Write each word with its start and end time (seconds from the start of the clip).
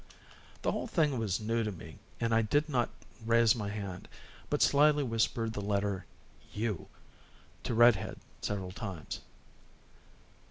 The 0.63 0.71
whole 0.71 0.87
thing 0.87 1.19
was 1.19 1.39
new 1.39 1.63
to 1.63 1.71
me, 1.71 1.99
and 2.19 2.33
I 2.33 2.41
did 2.41 2.67
not 2.67 2.89
raise 3.23 3.53
my 3.53 3.69
hand, 3.69 4.07
but 4.49 4.63
slyly 4.63 5.03
whispered 5.03 5.53
the 5.53 5.61
letter 5.61 6.07
"u" 6.53 6.87
to 7.61 7.75
"Red 7.75 7.97
Head" 7.97 8.17
several 8.41 8.71
times. 8.71 9.21